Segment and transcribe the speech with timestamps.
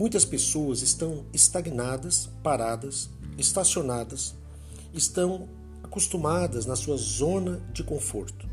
[0.00, 4.34] Muitas pessoas estão estagnadas, paradas, estacionadas,
[4.94, 5.46] estão
[5.82, 8.48] acostumadas na sua zona de conforto.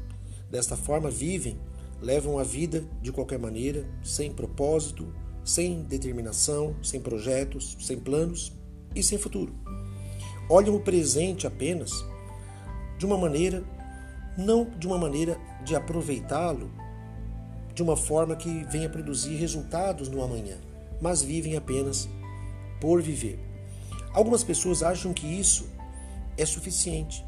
[0.52, 1.58] Desta forma, vivem,
[2.02, 5.08] levam a vida de qualquer maneira, sem propósito,
[5.46, 8.52] sem determinação, sem projetos, sem planos
[8.94, 9.56] e sem futuro.
[10.50, 11.92] Olham o presente apenas
[12.98, 13.64] de uma maneira,
[14.38, 16.70] não de uma maneira de aproveitá-lo
[17.78, 20.58] de uma forma que venha produzir resultados no amanhã
[21.02, 22.10] mas vivem apenas
[22.80, 23.40] por viver.
[24.14, 25.68] Algumas pessoas acham que isso
[26.38, 27.24] é suficiente,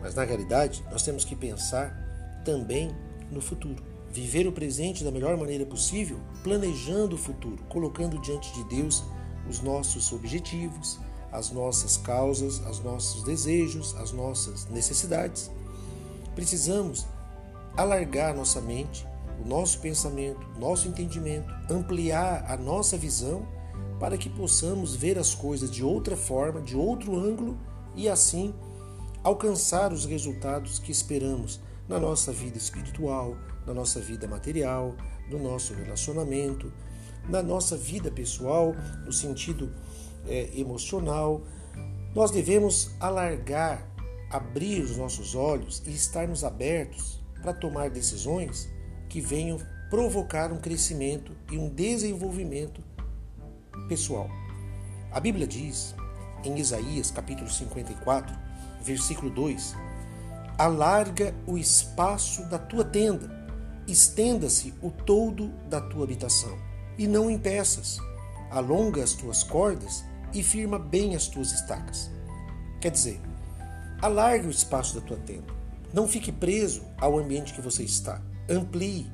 [0.00, 2.90] mas na realidade nós temos que pensar também
[3.30, 3.82] no futuro.
[4.10, 9.02] Viver o presente da melhor maneira possível, planejando o futuro, colocando diante de Deus
[9.48, 10.98] os nossos objetivos,
[11.32, 15.50] as nossas causas, os nossos desejos, as nossas necessidades.
[16.34, 17.06] Precisamos
[17.76, 19.04] alargar nossa mente
[19.42, 23.46] o nosso pensamento, nosso entendimento, ampliar a nossa visão
[23.98, 27.58] para que possamos ver as coisas de outra forma, de outro ângulo
[27.94, 28.54] e assim
[29.22, 33.36] alcançar os resultados que esperamos na nossa vida espiritual,
[33.66, 34.94] na nossa vida material,
[35.30, 36.72] no nosso relacionamento,
[37.28, 39.72] na nossa vida pessoal, no sentido
[40.26, 41.42] é, emocional.
[42.14, 43.88] Nós devemos alargar,
[44.30, 48.68] abrir os nossos olhos e estarmos abertos para tomar decisões
[49.14, 52.82] que venham provocar um crescimento e um desenvolvimento
[53.86, 54.28] pessoal.
[55.12, 55.94] A Bíblia diz
[56.42, 58.36] em Isaías capítulo 54,
[58.82, 59.76] versículo 2:
[60.58, 63.30] Alarga o espaço da tua tenda,
[63.86, 66.58] estenda-se o todo da tua habitação,
[66.98, 68.00] e não impeças.
[68.50, 72.10] Alonga as tuas cordas e firma bem as tuas estacas.
[72.80, 73.20] Quer dizer,
[74.02, 75.54] alargue o espaço da tua tenda.
[75.92, 78.20] Não fique preso ao ambiente que você está.
[78.48, 79.10] Amplie.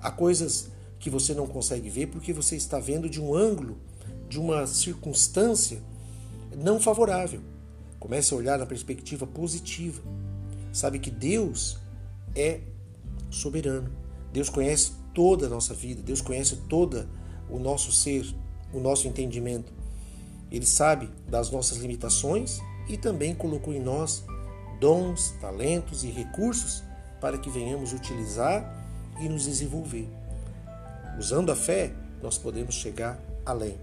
[0.00, 3.78] Há coisas que você não consegue ver porque você está vendo de um ângulo,
[4.28, 5.82] de uma circunstância
[6.56, 7.40] não favorável.
[7.98, 10.02] Comece a olhar na perspectiva positiva.
[10.72, 11.78] Sabe que Deus
[12.34, 12.60] é
[13.30, 13.90] soberano.
[14.32, 17.08] Deus conhece toda a nossa vida, Deus conhece todo
[17.48, 18.26] o nosso ser,
[18.72, 19.72] o nosso entendimento.
[20.50, 24.24] Ele sabe das nossas limitações e também colocou em nós
[24.80, 26.82] dons, talentos e recursos
[27.24, 28.70] para que venhamos utilizar
[29.18, 30.06] e nos desenvolver.
[31.18, 31.90] Usando a fé,
[32.22, 33.78] nós podemos chegar além.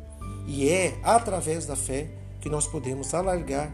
[0.45, 2.07] E é através da fé
[2.39, 3.73] que nós podemos alargar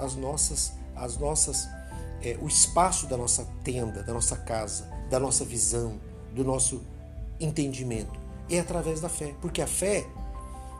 [0.00, 1.68] as nossas, as nossas,
[2.22, 6.00] é, o espaço da nossa tenda, da nossa casa, da nossa visão,
[6.34, 6.80] do nosso
[7.38, 8.18] entendimento.
[8.48, 10.06] É através da fé, porque a fé,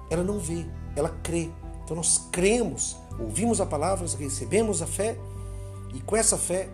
[0.09, 0.65] ela não vê,
[0.97, 1.51] ela crê.
[1.85, 5.19] Então nós cremos, ouvimos a palavra, recebemos a fé
[5.93, 6.71] e com essa fé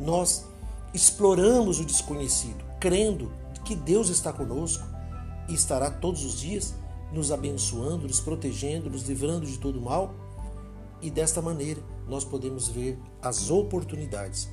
[0.00, 0.47] nós
[0.94, 3.32] exploramos o desconhecido, crendo
[3.64, 4.86] que Deus está conosco
[5.48, 6.74] e estará todos os dias
[7.12, 10.14] nos abençoando, nos protegendo, nos livrando de todo mal.
[11.00, 14.48] E desta maneira nós podemos ver as oportunidades.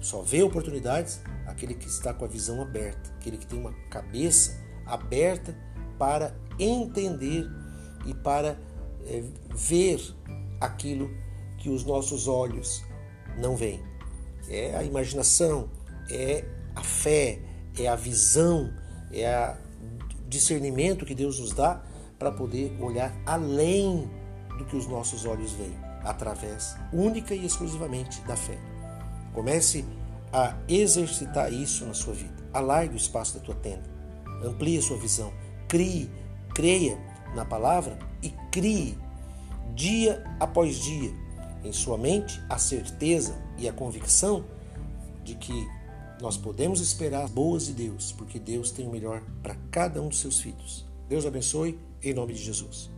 [0.00, 4.58] Só vê oportunidades aquele que está com a visão aberta, aquele que tem uma cabeça
[4.86, 5.56] aberta
[5.98, 7.46] para entender
[8.06, 8.58] e para
[9.06, 9.22] é,
[9.54, 10.00] ver
[10.60, 11.10] aquilo
[11.58, 12.82] que os nossos olhos
[13.38, 13.95] não veem
[14.48, 15.68] é a imaginação,
[16.10, 17.38] é a fé,
[17.78, 18.72] é a visão,
[19.12, 19.54] é
[20.18, 21.82] o discernimento que Deus nos dá
[22.18, 24.10] para poder olhar além
[24.58, 28.58] do que os nossos olhos veem, através única e exclusivamente da fé.
[29.34, 29.84] Comece
[30.32, 32.34] a exercitar isso na sua vida.
[32.52, 33.88] Alargue o espaço da tua tenda,
[34.42, 35.32] amplie a sua visão,
[35.68, 36.10] crie,
[36.54, 36.98] creia
[37.34, 38.96] na palavra e crie
[39.74, 41.12] dia após dia
[41.66, 44.44] em sua mente a certeza e a convicção
[45.24, 45.66] de que
[46.20, 50.20] nós podemos esperar boas de Deus, porque Deus tem o melhor para cada um dos
[50.20, 50.86] seus filhos.
[51.08, 52.90] Deus abençoe, em nome de Jesus.